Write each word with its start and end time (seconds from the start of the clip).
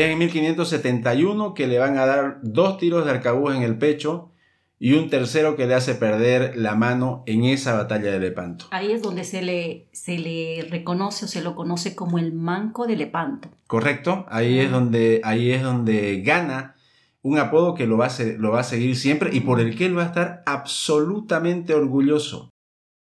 Es 0.00 0.10
en 0.10 0.18
1571 0.18 1.52
que 1.52 1.66
le 1.66 1.78
van 1.78 1.98
a 1.98 2.06
dar 2.06 2.38
dos 2.42 2.78
tiros 2.78 3.04
de 3.04 3.10
arcabuz 3.10 3.54
en 3.54 3.62
el 3.62 3.76
pecho 3.76 4.30
y 4.78 4.94
un 4.94 5.10
tercero 5.10 5.56
que 5.56 5.66
le 5.66 5.74
hace 5.74 5.94
perder 5.94 6.56
la 6.56 6.74
mano 6.74 7.22
en 7.26 7.44
esa 7.44 7.74
batalla 7.74 8.10
de 8.10 8.18
Lepanto. 8.18 8.64
Ahí 8.70 8.92
es 8.92 9.02
donde 9.02 9.24
se 9.24 9.42
le, 9.42 9.88
se 9.92 10.18
le 10.18 10.66
reconoce 10.70 11.26
o 11.26 11.28
se 11.28 11.42
lo 11.42 11.54
conoce 11.54 11.94
como 11.94 12.18
el 12.18 12.32
manco 12.32 12.86
de 12.86 12.96
Lepanto. 12.96 13.50
Correcto, 13.66 14.24
ahí 14.30 14.58
es 14.58 14.70
donde, 14.70 15.20
ahí 15.22 15.50
es 15.50 15.62
donde 15.62 16.22
gana 16.22 16.76
un 17.20 17.36
apodo 17.36 17.74
que 17.74 17.86
lo 17.86 17.98
va, 17.98 18.06
a, 18.06 18.22
lo 18.38 18.52
va 18.52 18.60
a 18.60 18.64
seguir 18.64 18.96
siempre 18.96 19.28
y 19.34 19.40
por 19.40 19.60
el 19.60 19.76
que 19.76 19.84
él 19.84 19.98
va 19.98 20.04
a 20.04 20.06
estar 20.06 20.42
absolutamente 20.46 21.74
orgulloso. 21.74 22.49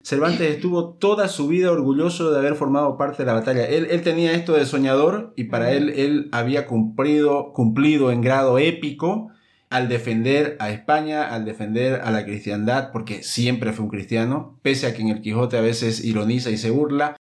Cervantes 0.07 0.55
estuvo 0.55 0.93
toda 0.93 1.27
su 1.27 1.49
vida 1.49 1.69
orgulloso 1.69 2.31
de 2.31 2.39
haber 2.39 2.55
formado 2.55 2.95
parte 2.95 3.23
de 3.23 3.25
la 3.25 3.33
batalla. 3.33 3.65
Él, 3.65 3.87
él 3.91 4.03
tenía 4.03 4.31
esto 4.31 4.53
de 4.53 4.65
soñador 4.65 5.33
y 5.35 5.43
para 5.43 5.73
él 5.73 5.89
él 5.97 6.29
había 6.31 6.65
cumplido, 6.65 7.51
cumplido 7.51 8.09
en 8.09 8.21
grado 8.21 8.57
épico 8.57 9.27
al 9.69 9.89
defender 9.89 10.55
a 10.61 10.69
España, 10.69 11.27
al 11.27 11.43
defender 11.43 11.99
a 12.05 12.11
la 12.11 12.23
cristiandad, 12.23 12.93
porque 12.93 13.21
siempre 13.21 13.73
fue 13.73 13.83
un 13.83 13.91
cristiano, 13.91 14.57
pese 14.61 14.87
a 14.87 14.93
que 14.93 15.01
en 15.01 15.09
el 15.09 15.19
Quijote 15.19 15.57
a 15.57 15.61
veces 15.61 16.01
ironiza 16.05 16.51
y 16.51 16.57
se 16.57 16.69
burla, 16.69 17.17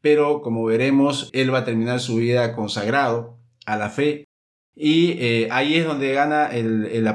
pero 0.00 0.40
como 0.40 0.64
veremos, 0.64 1.28
él 1.34 1.52
va 1.52 1.58
a 1.58 1.64
terminar 1.66 2.00
su 2.00 2.16
vida 2.16 2.56
consagrado 2.56 3.36
a 3.66 3.76
la 3.76 3.90
fe, 3.90 4.24
y 4.74 5.10
eh, 5.18 5.48
ahí 5.50 5.74
es 5.74 5.84
donde 5.84 6.14
gana 6.14 6.46
el, 6.46 6.86
el, 6.86 7.06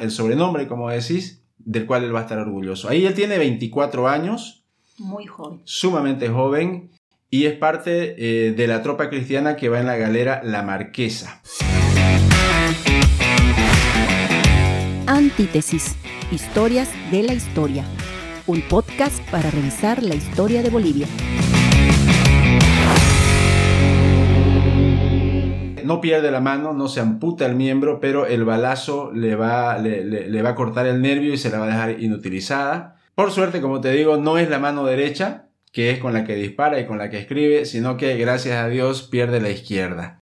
el, 0.00 0.10
sobrenombre, 0.10 0.66
como 0.66 0.88
decís, 0.88 1.42
del 1.66 1.84
cual 1.84 2.04
él 2.04 2.14
va 2.14 2.20
a 2.20 2.22
estar 2.22 2.38
orgulloso. 2.38 2.88
Ahí 2.88 3.04
él 3.04 3.12
tiene 3.12 3.36
24 3.36 4.08
años. 4.08 4.64
Muy 4.98 5.26
joven. 5.26 5.60
Sumamente 5.64 6.28
joven. 6.28 6.90
Y 7.28 7.44
es 7.44 7.54
parte 7.54 8.14
eh, 8.16 8.52
de 8.52 8.66
la 8.68 8.82
tropa 8.82 9.10
cristiana 9.10 9.56
que 9.56 9.68
va 9.68 9.80
en 9.80 9.86
la 9.86 9.96
galera 9.96 10.40
La 10.44 10.62
Marquesa. 10.62 11.42
Antítesis. 15.06 15.96
Historias 16.30 16.88
de 17.10 17.24
la 17.24 17.34
historia. 17.34 17.84
Un 18.46 18.62
podcast 18.62 19.18
para 19.30 19.50
revisar 19.50 20.02
la 20.02 20.14
historia 20.14 20.62
de 20.62 20.70
Bolivia. 20.70 21.08
No 25.86 26.00
pierde 26.00 26.32
la 26.32 26.40
mano, 26.40 26.72
no 26.72 26.88
se 26.88 26.98
amputa 26.98 27.46
el 27.46 27.54
miembro, 27.54 28.00
pero 28.00 28.26
el 28.26 28.44
balazo 28.44 29.12
le 29.12 29.36
va, 29.36 29.78
le, 29.78 30.42
va 30.42 30.50
a 30.50 30.54
cortar 30.56 30.86
el 30.86 31.00
nervio 31.00 31.32
y 31.32 31.38
se 31.38 31.48
la 31.48 31.60
va 31.60 31.66
a 31.66 31.68
dejar 31.68 32.02
inutilizada. 32.02 32.96
Por 33.14 33.30
suerte, 33.30 33.60
como 33.60 33.80
te 33.80 33.92
digo, 33.92 34.16
no 34.16 34.36
es 34.36 34.50
la 34.50 34.58
mano 34.58 34.84
derecha, 34.84 35.48
que 35.72 35.90
es 35.90 36.00
con 36.00 36.12
la 36.12 36.24
que 36.24 36.34
dispara 36.34 36.80
y 36.80 36.86
con 36.86 36.98
la 36.98 37.08
que 37.08 37.20
escribe, 37.20 37.66
sino 37.66 37.96
que 37.96 38.16
gracias 38.16 38.56
a 38.56 38.68
Dios 38.68 39.04
pierde 39.04 39.40
la 39.40 39.50
izquierda. 39.50 40.18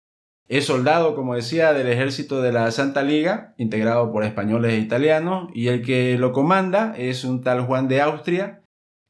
Es 0.48 0.66
soldado, 0.66 1.16
como 1.16 1.36
decía, 1.36 1.74
del 1.74 1.88
ejército 1.88 2.42
de 2.42 2.52
la 2.52 2.72
Santa 2.72 3.04
Liga, 3.04 3.54
integrado 3.58 4.12
por 4.12 4.24
españoles 4.24 4.74
e 4.74 4.80
italianos, 4.80 5.52
y 5.54 5.68
el 5.68 5.84
que 5.84 6.18
lo 6.18 6.32
comanda 6.32 6.96
es 6.98 7.24
un 7.24 7.42
tal 7.42 7.62
Juan 7.62 7.88
de 7.88 8.02
Austria, 8.02 8.61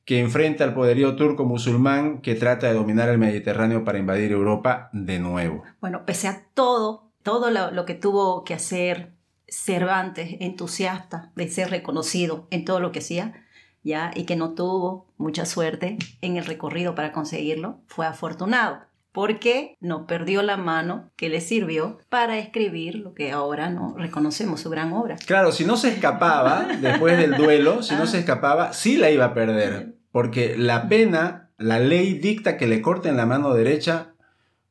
que 0.05 0.19
enfrenta 0.19 0.63
al 0.63 0.73
poderío 0.73 1.15
turco 1.15 1.45
musulmán 1.45 2.21
que 2.21 2.35
trata 2.35 2.67
de 2.67 2.73
dominar 2.73 3.09
el 3.09 3.17
Mediterráneo 3.17 3.83
para 3.83 3.99
invadir 3.99 4.31
Europa 4.31 4.89
de 4.93 5.19
nuevo. 5.19 5.63
Bueno, 5.79 6.05
pese 6.05 6.27
a 6.27 6.45
todo, 6.53 7.11
todo 7.23 7.51
lo, 7.51 7.85
que 7.85 7.93
tuvo 7.93 8.43
que 8.43 8.53
hacer 8.53 9.13
Cervantes, 9.47 10.37
entusiasta 10.39 11.31
de 11.35 11.49
ser 11.49 11.69
reconocido 11.69 12.47
en 12.51 12.63
todo 12.63 12.79
lo 12.79 12.91
que 12.91 12.99
hacía, 12.99 13.45
ya, 13.83 14.11
y 14.15 14.23
que 14.23 14.35
no 14.35 14.53
tuvo 14.53 15.07
mucha 15.17 15.45
suerte 15.45 15.97
en 16.21 16.37
el 16.37 16.45
recorrido 16.45 16.95
para 16.95 17.11
conseguirlo, 17.11 17.79
fue 17.87 18.05
afortunado 18.05 18.90
porque 19.11 19.75
no 19.79 20.07
perdió 20.07 20.41
la 20.41 20.57
mano 20.57 21.11
que 21.15 21.29
le 21.29 21.41
sirvió 21.41 21.99
para 22.09 22.37
escribir 22.37 22.95
lo 22.95 23.13
que 23.13 23.31
ahora 23.31 23.69
no 23.69 23.95
reconocemos 23.97 24.61
su 24.61 24.69
gran 24.69 24.93
obra. 24.93 25.17
Claro, 25.25 25.51
si 25.51 25.65
no 25.65 25.77
se 25.77 25.89
escapaba 25.89 26.67
después 26.79 27.17
del 27.17 27.35
duelo, 27.35 27.83
si 27.83 27.95
no 27.95 28.07
se 28.07 28.19
escapaba, 28.19 28.73
sí 28.73 28.97
la 28.97 29.11
iba 29.11 29.25
a 29.25 29.33
perder, 29.33 29.95
porque 30.11 30.55
la 30.57 30.87
pena, 30.87 31.51
la 31.57 31.79
ley 31.79 32.13
dicta 32.13 32.57
que 32.57 32.67
le 32.67 32.81
corten 32.81 33.17
la 33.17 33.25
mano 33.25 33.53
derecha, 33.53 34.13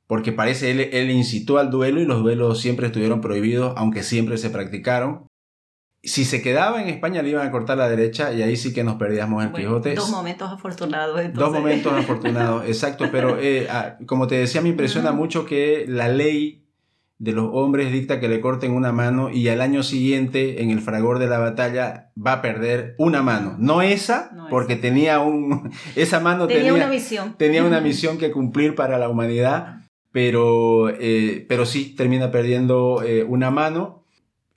porque 0.06 0.32
parece 0.32 0.70
él, 0.72 0.80
él 0.92 1.10
incitó 1.10 1.58
al 1.58 1.70
duelo 1.70 2.00
y 2.00 2.04
los 2.04 2.22
duelos 2.22 2.60
siempre 2.60 2.86
estuvieron 2.86 3.20
prohibidos, 3.20 3.74
aunque 3.76 4.02
siempre 4.02 4.38
se 4.38 4.50
practicaron 4.50 5.29
si 6.02 6.24
se 6.24 6.40
quedaba 6.40 6.80
en 6.80 6.88
España 6.88 7.22
le 7.22 7.30
iban 7.30 7.46
a 7.46 7.50
cortar 7.50 7.76
la 7.76 7.88
derecha 7.88 8.32
y 8.32 8.42
ahí 8.42 8.56
sí 8.56 8.72
que 8.72 8.84
nos 8.84 8.96
perdíamos 8.96 9.44
el 9.44 9.52
Quijote. 9.52 9.94
Dos 9.94 10.10
momentos 10.10 10.50
afortunados. 10.50 11.20
Dos 11.34 11.52
momentos 11.52 11.92
afortunados, 11.96 12.64
exacto. 12.66 13.08
Pero 13.12 13.38
eh, 13.38 13.66
ah, 13.70 13.96
como 14.06 14.26
te 14.26 14.36
decía, 14.36 14.62
me 14.62 14.70
impresiona 14.70 15.12
mucho 15.12 15.44
que 15.44 15.84
la 15.86 16.08
ley 16.08 16.60
de 17.18 17.32
los 17.32 17.50
hombres 17.52 17.92
dicta 17.92 18.18
que 18.18 18.28
le 18.28 18.40
corten 18.40 18.72
una 18.72 18.92
mano 18.92 19.28
y 19.30 19.48
al 19.48 19.60
año 19.60 19.82
siguiente, 19.82 20.62
en 20.62 20.70
el 20.70 20.80
fragor 20.80 21.18
de 21.18 21.26
la 21.26 21.38
batalla, 21.38 22.12
va 22.16 22.32
a 22.34 22.42
perder 22.42 22.94
una 22.96 23.22
mano. 23.22 23.56
No 23.58 23.82
esa, 23.82 24.30
porque 24.48 24.76
tenía 24.76 25.20
un... 25.20 25.70
Esa 25.96 26.18
mano 26.20 26.46
tenía, 26.46 26.72
una 26.72 26.86
misión. 26.86 27.34
Tenía 27.36 27.62
una 27.62 27.80
misión 27.82 28.16
que 28.16 28.30
cumplir 28.30 28.74
para 28.74 28.96
la 28.96 29.10
humanidad, 29.10 29.80
pero, 30.12 30.88
eh, 30.88 31.44
pero 31.46 31.66
sí, 31.66 31.94
termina 31.94 32.30
perdiendo 32.30 33.02
eh, 33.02 33.22
una 33.22 33.50
mano 33.50 33.99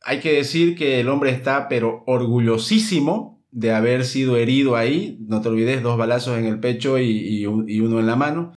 hay 0.03 0.19
que 0.19 0.33
decir 0.33 0.75
que 0.75 0.99
el 0.99 1.09
hombre 1.09 1.31
está 1.31 1.67
pero 1.69 2.03
orgullosísimo 2.05 3.41
de 3.51 3.71
haber 3.71 4.03
sido 4.03 4.35
herido 4.35 4.75
ahí, 4.75 5.17
no 5.27 5.41
te 5.41 5.49
olvides, 5.49 5.81
dos 5.81 5.97
balazos 5.97 6.37
en 6.37 6.45
el 6.45 6.59
pecho 6.59 6.99
y, 6.99 7.45
uno 7.45 7.99
en 7.99 8.07
la 8.07 8.15
mano. 8.15 8.53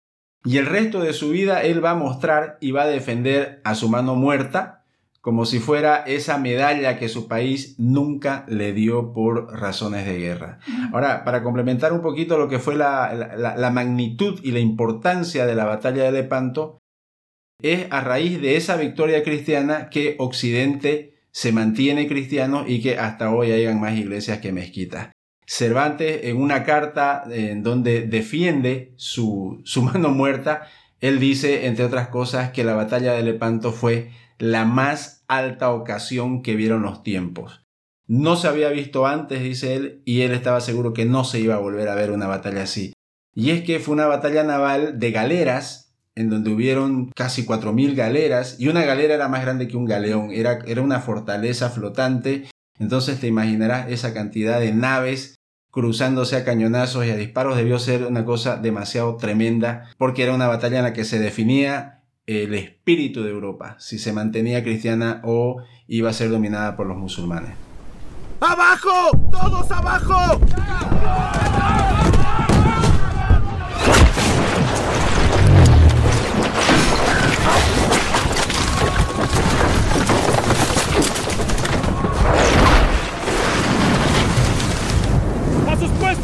Y 0.46 0.58
el 0.58 0.66
resto 0.66 1.02
de 1.02 1.14
su 1.14 1.30
vida 1.30 1.64
él 1.64 1.84
va 1.84 1.92
a 1.92 1.96
mostrar 1.96 2.58
y 2.62 2.72
va 2.72 2.84
a 2.84 2.88
defender 2.88 3.62
a 3.64 3.76
su 3.76 3.90
mano 3.90 4.16
muerta 4.16 4.86
como 5.20 5.46
si 5.46 5.60
fuera 5.60 6.04
esa 6.04 6.38
medalla 6.38 7.00
que 7.00 7.08
su 7.08 7.30
país 7.30 7.76
nunca 7.78 8.46
le 8.50 8.74
dio 8.74 9.14
por 9.14 9.58
razones 9.58 10.06
de 10.06 10.20
guerra. 10.20 10.60
Ahora, 10.92 11.24
para 11.24 11.44
complementar 11.44 11.94
un 11.94 12.02
poquito 12.02 12.38
lo 12.38 12.50
que 12.50 12.60
fue 12.60 12.76
la, 12.76 13.34
la 13.38 13.70
magnitud 13.72 14.42
y 14.44 14.52
la 14.52 14.60
importancia 14.60 15.46
de 15.46 15.56
la 15.56 15.64
batalla 15.64 16.04
de 16.04 16.12
Lepanto, 16.12 16.80
es 17.62 17.88
a 17.90 18.02
raíz 18.02 18.42
de 18.42 18.58
esa 18.58 18.76
victoria 18.76 19.24
cristiana 19.24 19.90
que 19.90 20.18
Occidente 20.20 21.13
se 21.34 21.52
mantiene 21.52 22.08
cristiano 22.08 22.64
y 22.66 22.82
que 22.82 22.98
hasta 22.98 23.32
hoy 23.32 23.52
hayan 23.52 23.82
más 23.82 23.98
iglesias 23.98 24.38
que 24.40 24.54
mezquitas. 24.54 25.12
Cervantes, 25.46 26.22
en 26.26 26.38
una 26.38 26.64
carta 26.64 27.24
en 27.30 27.64
donde 27.64 28.08
defiende 28.08 28.94
su, 28.96 29.62
su 29.66 29.82
mano 29.84 30.10
muerta, 30.10 30.68
él 31.02 31.20
dice, 31.20 31.66
entre 31.66 31.84
otras 31.86 32.08
cosas, 32.08 32.52
que 32.52 32.64
la 32.64 32.76
batalla 32.76 33.14
de 33.14 33.24
Lepanto 33.24 33.74
fue 33.74 34.12
la 34.38 34.64
más 34.64 35.26
alta 35.28 35.72
ocasión 35.72 36.44
que 36.44 36.56
vieron 36.56 36.84
los 36.84 37.04
tiempos. 37.04 37.66
No 38.06 38.36
se 38.36 38.48
había 38.48 38.70
visto 38.70 39.08
antes, 39.08 39.42
dice 39.42 39.76
él, 39.76 40.02
y 40.06 40.22
él 40.22 40.34
estaba 40.34 40.62
seguro 40.62 40.94
que 40.94 41.06
no 41.06 41.24
se 41.24 41.40
iba 41.40 41.56
a 41.56 41.60
volver 41.60 41.90
a 41.90 41.96
ver 41.96 42.12
una 42.12 42.28
batalla 42.28 42.64
así. 42.64 42.94
Y 43.34 43.50
es 43.50 43.64
que 43.64 43.80
fue 43.80 43.96
una 43.96 44.06
batalla 44.06 44.44
naval 44.44 45.00
de 45.00 45.12
galeras 45.12 45.93
en 46.16 46.30
donde 46.30 46.52
hubieron 46.52 47.12
casi 47.16 47.46
4.000 47.46 47.96
galeras 47.96 48.58
y 48.60 48.68
una 48.68 48.84
galera 48.84 49.16
era 49.16 49.28
más 49.28 49.42
grande 49.42 49.68
que 49.68 49.78
un 49.78 49.86
galeón, 49.86 50.32
era, 50.32 50.60
era 50.66 50.82
una 50.82 51.00
fortaleza 51.00 51.70
flotante. 51.70 52.48
Entonces 52.80 53.20
te 53.20 53.28
imaginarás 53.28 53.90
esa 53.92 54.14
cantidad 54.14 54.60
de 54.60 54.74
naves 54.74 55.36
cruzándose 55.72 56.36
a 56.36 56.46
cañonazos 56.46 57.06
y 57.06 57.10
a 57.10 57.16
disparos 57.16 57.58
debió 57.58 57.80
ser 57.80 58.06
una 58.06 58.26
cosa 58.26 58.58
demasiado 58.58 59.18
tremenda 59.18 59.90
porque 59.98 60.24
era 60.24 60.36
una 60.36 60.48
batalla 60.48 60.78
en 60.78 60.84
la 60.84 60.94
que 60.94 61.04
se 61.04 61.18
definía 61.18 62.04
el 62.28 62.54
espíritu 62.54 63.24
de 63.24 63.32
Europa, 63.32 63.76
si 63.80 64.00
se 64.00 64.14
mantenía 64.14 64.64
cristiana 64.64 65.22
o 65.24 65.64
iba 65.88 66.10
a 66.10 66.14
ser 66.14 66.30
dominada 66.30 66.78
por 66.78 66.88
los 66.88 66.98
musulmanes. 66.98 67.52
¡Abajo! 68.40 69.12
¡Todos 69.32 69.72
abajo! 69.72 70.40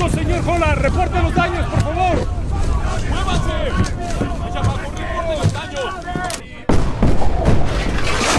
Señor 0.08 0.42
Hola, 0.48 0.76
reporte 0.76 1.22
los 1.22 1.34
daños, 1.36 1.68
por 1.68 1.82
favor. 1.82 2.28
¡Muévanse! 3.10 3.72
¡Vaya 4.40 4.62
bajo 4.62 4.78
reporte 4.78 5.38
los 5.38 5.54
daños! 5.54 5.82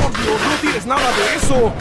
¡Por 0.00 0.12
Dios, 0.22 0.40
no 0.40 0.56
tienes 0.60 0.86
nada 0.86 1.12
de 1.12 1.34
eso! 1.36 1.72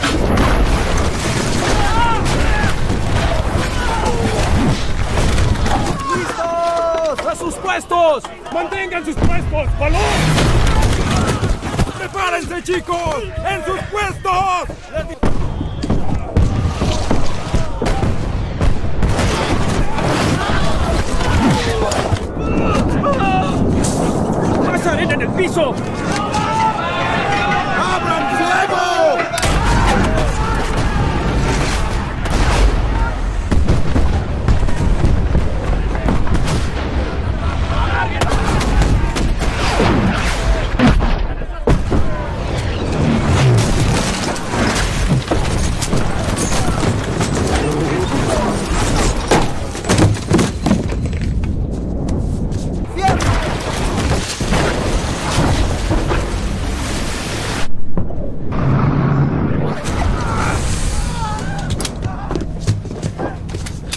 ¡Listos! 6.14 7.26
¡A 7.26 7.36
sus 7.36 7.54
puestos! 7.54 8.24
¡Mantengan 8.52 9.04
sus 9.04 9.14
puestos! 9.14 9.78
¡Balón! 9.78 10.00
¡Prepárense, 11.98 12.62
chicos! 12.62 13.22
¡En 13.48 13.64
sus 13.64 13.80
puestos! 13.90 14.68
en 25.08 25.22
el 25.22 25.28
piso. 25.28 25.74
¡Abran 27.78 28.36
fuego! 28.36 28.89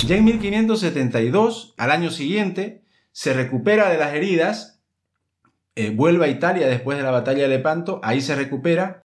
Ya 0.05 0.17
en 0.17 0.25
1572, 0.25 1.75
al 1.77 1.91
año 1.91 2.11
siguiente, 2.11 2.83
se 3.13 3.31
recupera 3.31 3.89
de 3.89 3.97
las 3.97 4.13
heridas, 4.13 4.81
eh, 5.75 5.91
vuelve 5.91 6.25
a 6.25 6.27
Italia 6.27 6.67
después 6.67 6.97
de 6.97 7.05
la 7.05 7.11
batalla 7.11 7.43
de 7.43 7.47
Lepanto, 7.47 8.01
ahí 8.03 8.19
se 8.19 8.35
recupera 8.35 9.01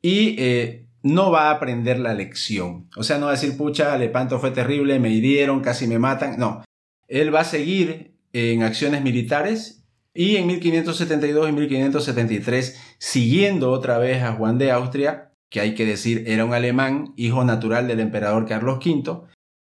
y 0.00 0.36
eh, 0.38 0.86
no 1.02 1.32
va 1.32 1.48
a 1.48 1.50
aprender 1.50 1.98
la 1.98 2.14
lección. 2.14 2.88
O 2.96 3.02
sea, 3.02 3.18
no 3.18 3.26
va 3.26 3.32
a 3.32 3.34
decir, 3.34 3.56
pucha, 3.56 3.98
Lepanto 3.98 4.38
fue 4.38 4.52
terrible, 4.52 5.00
me 5.00 5.10
hirieron, 5.10 5.60
casi 5.62 5.88
me 5.88 5.98
matan. 5.98 6.38
No, 6.38 6.62
él 7.08 7.34
va 7.34 7.40
a 7.40 7.44
seguir 7.44 8.14
en 8.32 8.62
acciones 8.62 9.02
militares 9.02 9.84
y 10.14 10.36
en 10.36 10.46
1572 10.46 11.48
y 11.48 11.52
1573, 11.52 12.80
siguiendo 12.98 13.72
otra 13.72 13.98
vez 13.98 14.22
a 14.22 14.32
Juan 14.34 14.58
de 14.58 14.70
Austria, 14.70 15.32
que 15.48 15.58
hay 15.60 15.74
que 15.74 15.86
decir 15.86 16.22
era 16.28 16.44
un 16.44 16.54
alemán, 16.54 17.14
hijo 17.16 17.44
natural 17.44 17.88
del 17.88 17.98
emperador 17.98 18.46
Carlos 18.46 18.78
V, 18.78 19.26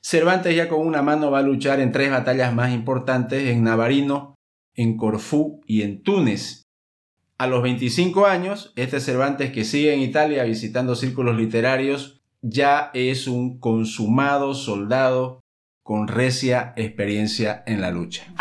Cervantes 0.09 0.55
ya 0.55 0.69
con 0.69 0.87
una 0.87 1.01
mano 1.01 1.31
va 1.31 1.39
a 1.39 1.41
luchar 1.41 1.81
en 1.81 1.91
tres 1.91 2.09
batallas 2.09 2.53
más 2.53 2.71
importantes, 2.71 3.49
en 3.49 3.61
Navarino, 3.61 4.35
en 4.73 4.95
Corfú 4.95 5.61
y 5.67 5.81
en 5.81 6.01
Túnez. 6.01 6.63
A 7.37 7.45
los 7.45 7.61
25 7.61 8.25
años, 8.25 8.71
este 8.77 9.01
Cervantes 9.01 9.51
que 9.51 9.65
sigue 9.65 9.93
en 9.93 9.99
Italia 9.99 10.45
visitando 10.45 10.95
círculos 10.95 11.35
literarios 11.35 12.21
ya 12.41 12.89
es 12.93 13.27
un 13.27 13.59
consumado 13.59 14.53
soldado 14.53 15.41
con 15.83 16.07
recia 16.07 16.71
experiencia 16.77 17.63
en 17.67 17.81
la 17.81 17.91
lucha. 17.91 18.33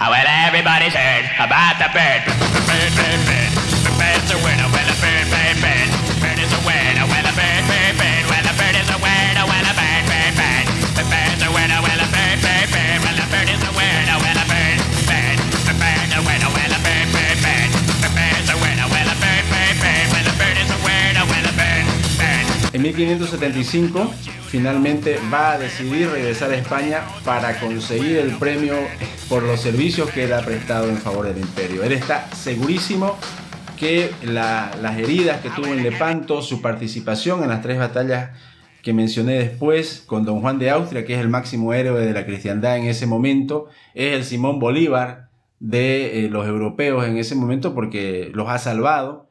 En 22.77 22.83
1575 22.83 24.13
finalmente 24.49 25.17
va 25.33 25.53
a 25.53 25.59
decidir 25.59 26.11
regresar 26.11 26.51
a 26.51 26.57
España 26.57 27.01
para 27.25 27.59
conseguir 27.59 28.19
el 28.19 28.37
premio 28.37 28.75
por 29.31 29.43
los 29.45 29.63
servicios 29.63 30.11
que 30.11 30.25
él 30.25 30.35
ha 30.35 30.43
prestado 30.43 30.91
en 30.91 30.99
favor 30.99 31.25
del 31.25 31.39
imperio. 31.39 31.83
Él 31.83 31.93
está 31.93 32.29
segurísimo 32.35 33.17
que 33.79 34.11
las 34.25 34.99
heridas 34.99 35.41
que 35.41 35.49
tuvo 35.49 35.69
en 35.69 35.83
Lepanto, 35.83 36.43
su 36.43 36.61
participación 36.61 37.43
en 37.43 37.49
las 37.49 37.63
tres 37.63 37.79
batallas 37.79 38.33
que 38.83 38.93
mencioné 38.93 39.39
después 39.39 40.05
con 40.07 40.27
don 40.27 40.43
Juan 40.43 40.59
de 40.59 40.69
Austria, 40.69 41.07
que 41.07 41.15
es 41.15 41.21
el 41.21 41.31
máximo 41.31 41.73
héroe 41.73 42.05
de 42.05 42.13
la 42.13 42.27
cristiandad 42.27 42.77
en 42.77 42.85
ese 42.85 43.07
momento, 43.07 43.69
es 43.95 44.13
el 44.13 44.23
Simón 44.23 44.59
Bolívar 44.59 45.31
de 45.61 46.27
eh, 46.27 46.29
los 46.29 46.47
europeos 46.47 47.07
en 47.07 47.17
ese 47.17 47.37
momento 47.37 47.75
porque 47.75 48.31
los 48.35 48.51
ha 48.51 48.59
salvado 48.59 49.26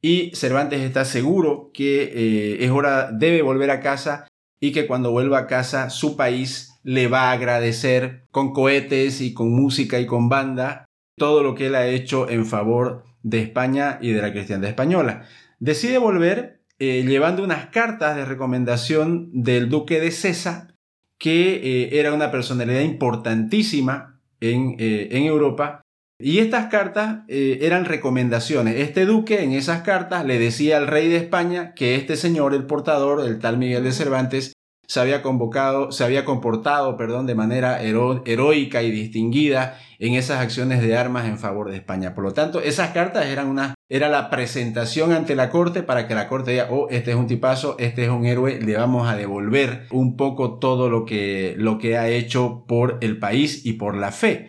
y 0.00 0.30
Cervantes 0.34 0.80
está 0.80 1.04
seguro 1.04 1.70
que 1.74 2.02
eh, 2.02 2.64
es 2.64 2.70
hora, 2.70 3.10
debe 3.12 3.42
volver 3.42 3.70
a 3.70 3.80
casa 3.80 4.28
y 4.60 4.72
que 4.72 4.86
cuando 4.86 5.10
vuelva 5.10 5.38
a 5.38 5.46
casa 5.46 5.90
su 5.90 6.16
país 6.16 6.78
le 6.84 7.08
va 7.08 7.30
a 7.30 7.32
agradecer 7.32 8.26
con 8.30 8.52
cohetes 8.52 9.20
y 9.20 9.34
con 9.34 9.50
música 9.50 9.98
y 9.98 10.06
con 10.06 10.28
banda 10.28 10.84
todo 11.16 11.42
lo 11.42 11.54
que 11.54 11.66
él 11.66 11.74
ha 11.74 11.86
hecho 11.86 12.30
en 12.30 12.46
favor 12.46 13.04
de 13.22 13.40
España 13.40 13.98
y 14.00 14.12
de 14.12 14.22
la 14.22 14.32
cristiandad 14.32 14.70
española. 14.70 15.26
Decide 15.58 15.98
volver 15.98 16.62
eh, 16.78 17.04
llevando 17.04 17.42
unas 17.42 17.66
cartas 17.66 18.14
de 18.16 18.24
recomendación 18.24 19.30
del 19.32 19.68
duque 19.68 19.98
de 20.00 20.12
César, 20.12 20.74
que 21.18 21.56
eh, 21.56 21.98
era 21.98 22.14
una 22.14 22.30
personalidad 22.30 22.82
importantísima 22.82 24.20
en, 24.40 24.76
en 24.78 25.24
Europa 25.24 25.82
y 26.20 26.40
estas 26.40 26.66
cartas 26.66 27.20
eh, 27.28 27.60
eran 27.62 27.84
recomendaciones. 27.84 28.76
Este 28.76 29.06
duque 29.06 29.42
en 29.44 29.52
esas 29.52 29.82
cartas 29.82 30.24
le 30.24 30.38
decía 30.38 30.76
al 30.76 30.88
rey 30.88 31.08
de 31.08 31.16
España 31.16 31.74
que 31.74 31.94
este 31.94 32.16
señor, 32.16 32.54
el 32.54 32.66
portador, 32.66 33.24
el 33.24 33.38
tal 33.38 33.56
Miguel 33.56 33.84
de 33.84 33.92
Cervantes, 33.92 34.52
se 34.88 35.00
había 35.00 35.20
convocado, 35.20 35.92
se 35.92 36.02
había 36.02 36.24
comportado, 36.24 36.96
perdón, 36.96 37.26
de 37.26 37.34
manera 37.34 37.82
heroica 37.82 38.82
y 38.82 38.90
distinguida 38.90 39.78
en 39.98 40.14
esas 40.14 40.40
acciones 40.40 40.80
de 40.80 40.96
armas 40.96 41.26
en 41.26 41.38
favor 41.38 41.70
de 41.70 41.76
España. 41.76 42.14
Por 42.14 42.24
lo 42.24 42.32
tanto, 42.32 42.62
esas 42.62 42.90
cartas 42.92 43.26
eran 43.26 43.48
una, 43.48 43.74
era 43.90 44.08
la 44.08 44.30
presentación 44.30 45.12
ante 45.12 45.36
la 45.36 45.50
corte 45.50 45.82
para 45.82 46.08
que 46.08 46.14
la 46.14 46.26
corte 46.26 46.52
diga, 46.52 46.68
oh, 46.70 46.88
este 46.88 47.10
es 47.10 47.16
un 47.18 47.26
tipazo, 47.26 47.76
este 47.78 48.04
es 48.04 48.08
un 48.08 48.24
héroe, 48.24 48.62
le 48.62 48.76
vamos 48.78 49.06
a 49.06 49.14
devolver 49.14 49.86
un 49.90 50.16
poco 50.16 50.58
todo 50.58 50.88
lo 50.88 51.04
que, 51.04 51.54
lo 51.58 51.76
que 51.76 51.98
ha 51.98 52.08
hecho 52.08 52.64
por 52.66 52.96
el 53.02 53.18
país 53.18 53.66
y 53.66 53.74
por 53.74 53.94
la 53.94 54.10
fe. 54.10 54.48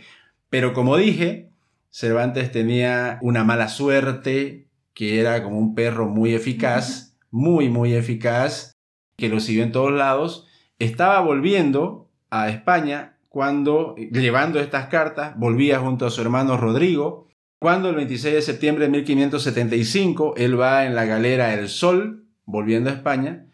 Pero 0.49 0.73
como 0.73 0.95
dije, 0.95 1.48
Cervantes 1.89 2.51
tenía 2.51 3.19
una 3.21 3.43
mala 3.43 3.67
suerte, 3.67 4.67
que 4.93 5.19
era 5.19 5.43
como 5.43 5.57
un 5.59 5.75
perro 5.75 6.07
muy 6.07 6.33
eficaz, 6.33 7.17
muy, 7.31 7.69
muy 7.69 7.93
eficaz, 7.93 8.77
que 9.17 9.29
lo 9.29 9.39
siguió 9.39 9.63
en 9.63 9.71
todos 9.71 9.91
lados. 9.91 10.47
Estaba 10.77 11.19
volviendo 11.21 12.09
a 12.29 12.49
España 12.49 13.17
cuando, 13.27 13.95
llevando 13.95 14.59
estas 14.59 14.87
cartas, 14.87 15.37
volvía 15.37 15.79
junto 15.79 16.05
a 16.05 16.09
su 16.09 16.21
hermano 16.21 16.57
Rodrigo, 16.57 17.27
cuando 17.59 17.89
el 17.89 17.95
26 17.95 18.35
de 18.35 18.41
septiembre 18.41 18.85
de 18.85 18.91
1575 18.91 20.35
él 20.37 20.59
va 20.59 20.85
en 20.85 20.95
la 20.95 21.05
galera 21.05 21.53
El 21.53 21.69
Sol, 21.69 22.25
volviendo 22.45 22.89
a 22.89 22.93
España, 22.93 23.47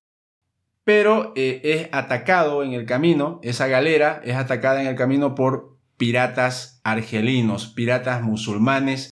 pero 0.84 1.34
eh, 1.36 1.62
es 1.64 1.90
atacado 1.92 2.64
en 2.64 2.74
el 2.74 2.86
camino, 2.86 3.40
esa 3.44 3.68
galera 3.68 4.22
es 4.24 4.36
atacada 4.36 4.82
en 4.82 4.88
el 4.88 4.96
camino 4.96 5.34
por 5.34 5.75
piratas 5.98 6.80
argelinos, 6.84 7.68
piratas 7.68 8.22
musulmanes, 8.22 9.12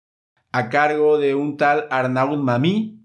a 0.52 0.70
cargo 0.70 1.18
de 1.18 1.36
un 1.36 1.58
tal 1.58 1.88
Arnaud 1.90 2.38
Mamí. 2.38 2.98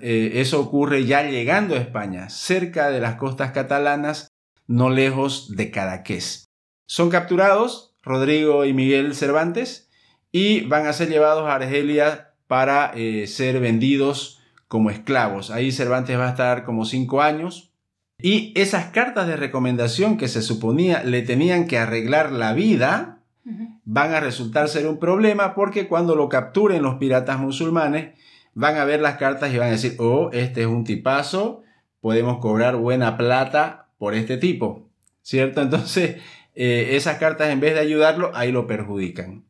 Eh, 0.00 0.32
eso 0.34 0.60
ocurre 0.60 1.04
ya 1.06 1.22
llegando 1.22 1.74
a 1.74 1.78
España, 1.78 2.28
cerca 2.28 2.90
de 2.90 3.00
las 3.00 3.14
costas 3.16 3.52
catalanas, 3.52 4.28
no 4.66 4.90
lejos 4.90 5.54
de 5.56 5.70
Cadaqués. 5.70 6.46
Son 6.86 7.08
capturados 7.10 7.94
Rodrigo 8.02 8.64
y 8.64 8.72
Miguel 8.74 9.14
Cervantes 9.14 9.90
y 10.32 10.62
van 10.66 10.86
a 10.86 10.92
ser 10.92 11.08
llevados 11.08 11.48
a 11.48 11.54
Argelia 11.54 12.34
para 12.46 12.92
eh, 12.94 13.26
ser 13.26 13.60
vendidos 13.60 14.40
como 14.68 14.90
esclavos. 14.90 15.50
Ahí 15.50 15.72
Cervantes 15.72 16.18
va 16.18 16.26
a 16.26 16.30
estar 16.30 16.64
como 16.64 16.84
cinco 16.84 17.22
años, 17.22 17.72
y 18.18 18.52
esas 18.56 18.86
cartas 18.86 19.26
de 19.26 19.36
recomendación 19.36 20.16
que 20.16 20.28
se 20.28 20.42
suponía 20.42 21.02
le 21.02 21.22
tenían 21.22 21.66
que 21.66 21.78
arreglar 21.78 22.32
la 22.32 22.52
vida, 22.52 23.18
van 23.84 24.14
a 24.14 24.20
resultar 24.20 24.68
ser 24.68 24.86
un 24.86 24.98
problema 24.98 25.54
porque 25.54 25.86
cuando 25.86 26.14
lo 26.14 26.28
capturen 26.28 26.82
los 26.82 26.96
piratas 26.96 27.38
musulmanes, 27.38 28.14
van 28.54 28.76
a 28.76 28.84
ver 28.84 29.00
las 29.00 29.16
cartas 29.16 29.52
y 29.52 29.58
van 29.58 29.68
a 29.68 29.72
decir, 29.72 29.96
oh, 29.98 30.30
este 30.32 30.62
es 30.62 30.66
un 30.66 30.84
tipazo, 30.84 31.62
podemos 32.00 32.38
cobrar 32.38 32.76
buena 32.76 33.16
plata 33.16 33.88
por 33.98 34.14
este 34.14 34.36
tipo, 34.36 34.88
¿cierto? 35.22 35.60
Entonces, 35.60 36.16
eh, 36.54 36.90
esas 36.92 37.18
cartas 37.18 37.50
en 37.50 37.60
vez 37.60 37.74
de 37.74 37.80
ayudarlo, 37.80 38.30
ahí 38.34 38.52
lo 38.52 38.66
perjudican. 38.66 39.44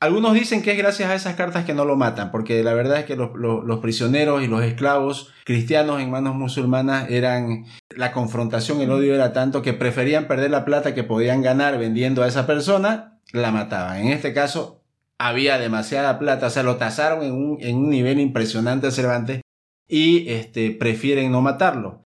Algunos 0.00 0.34
dicen 0.34 0.60
que 0.60 0.72
es 0.72 0.78
gracias 0.78 1.08
a 1.08 1.14
esas 1.14 1.34
cartas 1.34 1.64
que 1.64 1.72
no 1.72 1.84
lo 1.84 1.96
matan, 1.96 2.30
porque 2.30 2.62
la 2.62 2.74
verdad 2.74 2.98
es 2.98 3.04
que 3.06 3.16
los, 3.16 3.78
prisioneros 3.80 4.42
y 4.42 4.48
los 4.48 4.62
esclavos 4.62 5.32
cristianos 5.44 6.00
en 6.00 6.10
manos 6.10 6.34
musulmanas 6.34 7.08
eran, 7.10 7.64
la 7.90 8.12
confrontación, 8.12 8.80
el 8.80 8.90
odio 8.90 9.14
era 9.14 9.32
tanto 9.32 9.62
que 9.62 9.72
preferían 9.72 10.26
perder 10.26 10.50
la 10.50 10.64
plata 10.64 10.94
que 10.94 11.04
podían 11.04 11.42
ganar 11.42 11.78
vendiendo 11.78 12.22
a 12.22 12.28
esa 12.28 12.46
persona, 12.46 13.18
la 13.32 13.50
mataban. 13.50 13.98
En 13.98 14.08
este 14.08 14.34
caso, 14.34 14.82
había 15.16 15.58
demasiada 15.58 16.18
plata, 16.18 16.48
o 16.48 16.50
sea, 16.50 16.64
lo 16.64 16.76
tasaron 16.76 17.22
en 17.22 17.32
un, 17.32 17.58
en 17.60 17.76
un 17.76 17.88
nivel 17.88 18.20
impresionante 18.20 18.88
a 18.88 18.90
Cervantes 18.90 19.40
y 19.88 20.28
este, 20.28 20.72
prefieren 20.72 21.32
no 21.32 21.40
matarlo. 21.40 22.04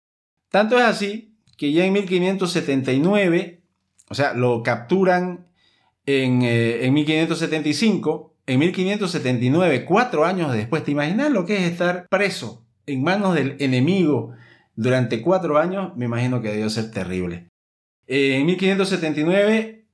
Tanto 0.50 0.78
es 0.78 0.84
así 0.84 1.36
que 1.58 1.72
ya 1.72 1.86
en 1.86 1.94
1579, 1.94 3.62
o 4.10 4.14
sea, 4.14 4.34
lo 4.34 4.62
capturan 4.62 5.47
en, 6.08 6.94
1575, 6.94 8.34
eh, 8.48 8.54
en 8.54 8.60
1579, 8.60 9.86
cuatro 9.86 10.26
años 10.26 10.54
después. 10.54 10.84
¿Te 10.84 10.92
imaginas 10.92 11.32
lo 11.32 11.46
que 11.46 11.58
es 11.58 11.64
estar 11.72 12.08
preso 12.10 12.66
en 12.86 13.04
manos 13.04 13.36
del 13.36 13.58
enemigo 13.60 14.32
durante 14.76 15.22
cuatro 15.22 15.58
años? 15.58 15.96
Me 15.98 16.06
imagino 16.06 16.42
que 16.42 16.50
debió 16.50 16.70
ser 16.70 16.92
terrible. 16.92 17.50
en 18.08 18.46
1579, 18.46 19.86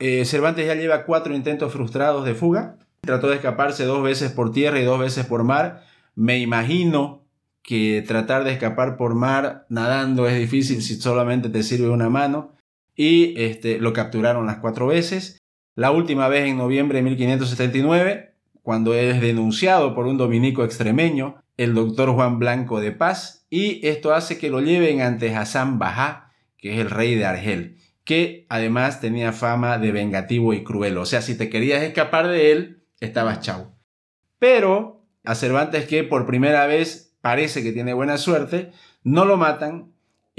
eh, 0.00 0.24
Cervantes 0.24 0.66
ya 0.66 0.74
lleva 0.74 1.04
cuatro 1.04 1.34
intentos 1.34 1.72
frustrados 1.72 2.24
de 2.24 2.34
fuga. 2.34 2.76
Trató 3.02 3.28
de 3.28 3.36
escaparse 3.36 3.84
dos 3.84 4.02
veces 4.02 4.32
por 4.32 4.52
tierra 4.52 4.80
y 4.80 4.84
dos 4.84 4.98
veces 4.98 5.24
por 5.24 5.44
mar. 5.44 5.84
Me 6.16 6.38
imagino 6.38 7.24
que 7.62 8.02
tratar 8.06 8.42
de 8.42 8.52
escapar 8.52 8.96
por 8.96 9.14
mar 9.14 9.66
nadando 9.68 10.26
es 10.26 10.36
difícil 10.36 10.82
si 10.82 10.96
solamente 10.96 11.48
te 11.48 11.62
sirve 11.62 11.90
una 11.90 12.10
mano. 12.10 12.56
Y 12.96 13.40
este, 13.40 13.78
lo 13.78 13.92
capturaron 13.92 14.46
las 14.46 14.58
cuatro 14.58 14.88
veces. 14.88 15.39
La 15.80 15.92
última 15.92 16.28
vez 16.28 16.46
en 16.46 16.58
noviembre 16.58 16.98
de 16.98 17.04
1579, 17.04 18.34
cuando 18.60 18.92
es 18.92 19.18
denunciado 19.18 19.94
por 19.94 20.06
un 20.06 20.18
dominico 20.18 20.62
extremeño, 20.62 21.42
el 21.56 21.72
doctor 21.72 22.10
Juan 22.10 22.38
Blanco 22.38 22.82
de 22.82 22.92
Paz, 22.92 23.46
y 23.48 23.80
esto 23.88 24.12
hace 24.12 24.36
que 24.36 24.50
lo 24.50 24.60
lleven 24.60 25.00
ante 25.00 25.34
Hassan 25.34 25.78
Bajá, 25.78 26.34
que 26.58 26.74
es 26.74 26.80
el 26.80 26.90
rey 26.90 27.14
de 27.14 27.24
Argel. 27.24 27.78
que 28.04 28.44
además 28.50 29.00
tenía 29.00 29.32
fama 29.32 29.78
de 29.78 29.90
vengativo 29.90 30.52
y 30.52 30.64
cruel. 30.64 30.98
O 30.98 31.06
sea, 31.06 31.22
si 31.22 31.38
te 31.38 31.48
querías 31.48 31.82
escapar 31.82 32.28
de 32.28 32.52
él, 32.52 32.82
estabas 33.00 33.40
chau. 33.40 33.72
Pero 34.38 35.06
a 35.24 35.34
Cervantes 35.34 35.86
que 35.86 36.04
por 36.04 36.26
primera 36.26 36.66
vez 36.66 37.16
parece 37.22 37.62
que 37.62 37.72
tiene 37.72 37.94
buena 37.94 38.18
suerte, 38.18 38.70
no 39.02 39.24
lo 39.24 39.38
matan 39.38 39.89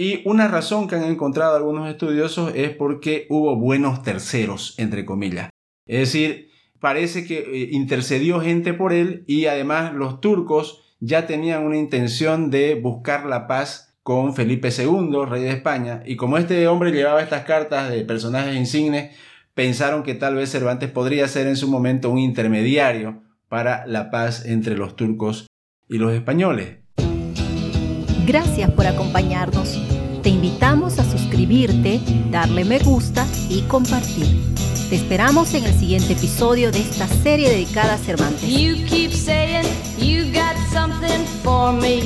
y 0.01 0.23
una 0.25 0.47
razón 0.47 0.87
que 0.87 0.95
han 0.95 1.03
encontrado 1.03 1.55
algunos 1.55 1.87
estudiosos 1.87 2.53
es 2.55 2.71
porque 2.71 3.27
hubo 3.29 3.55
buenos 3.55 4.01
terceros, 4.01 4.73
entre 4.79 5.05
comillas. 5.05 5.51
Es 5.85 5.99
decir, 5.99 6.49
parece 6.79 7.23
que 7.23 7.37
eh, 7.37 7.69
intercedió 7.69 8.41
gente 8.41 8.73
por 8.73 8.93
él 8.93 9.23
y 9.27 9.45
además 9.45 9.93
los 9.93 10.19
turcos 10.19 10.95
ya 11.01 11.27
tenían 11.27 11.63
una 11.67 11.77
intención 11.77 12.49
de 12.49 12.73
buscar 12.73 13.27
la 13.27 13.45
paz 13.45 13.93
con 14.01 14.33
Felipe 14.33 14.69
II, 14.75 15.23
rey 15.27 15.43
de 15.43 15.51
España, 15.51 16.01
y 16.03 16.15
como 16.15 16.39
este 16.39 16.67
hombre 16.67 16.91
llevaba 16.91 17.21
estas 17.21 17.43
cartas 17.43 17.91
de 17.91 18.03
personajes 18.03 18.55
insignes, 18.55 19.15
pensaron 19.53 20.01
que 20.01 20.15
tal 20.15 20.33
vez 20.33 20.49
Cervantes 20.49 20.89
podría 20.89 21.27
ser 21.27 21.45
en 21.45 21.57
su 21.57 21.67
momento 21.67 22.09
un 22.09 22.17
intermediario 22.17 23.21
para 23.49 23.85
la 23.85 24.09
paz 24.09 24.47
entre 24.47 24.75
los 24.75 24.95
turcos 24.95 25.45
y 25.87 25.99
los 25.99 26.11
españoles. 26.11 26.80
Gracias 28.31 28.71
por 28.71 28.87
acompañarnos. 28.87 29.77
Te 30.23 30.29
invitamos 30.29 30.99
a 30.99 31.03
suscribirte, 31.03 31.99
darle 32.29 32.63
me 32.63 32.79
gusta 32.79 33.27
y 33.49 33.59
compartir. 33.63 34.25
Te 34.89 34.95
esperamos 34.95 35.53
en 35.53 35.65
el 35.65 35.77
siguiente 35.77 36.13
episodio 36.13 36.71
de 36.71 36.79
esta 36.79 37.09
serie 37.09 37.49
dedicada 37.49 37.95
a 37.95 37.97
Cervantes. 37.97 38.47
You 38.47 38.85
keep 38.85 39.11
saying 39.11 39.65
you 39.99 40.31
got 40.31 40.55
something 40.71 41.25
for 41.43 41.73
me. 41.73 42.03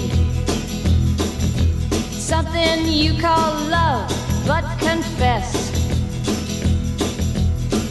Something 2.18 2.88
you 2.92 3.22
call 3.22 3.54
love, 3.70 4.12
but 4.48 4.64
confess. 4.80 5.72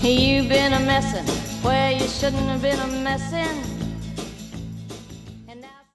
You've 0.02 0.48
been 0.48 0.72
a 0.72 0.80
messin' 0.80 1.24
where 1.62 1.92
you 1.92 2.08
shouldn't 2.08 2.48
have 2.48 2.60
been 2.60 2.80
a 2.80 3.04
messin'. 3.04 3.73